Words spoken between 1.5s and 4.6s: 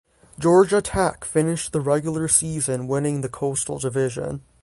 the regular season winning the Coastal Division.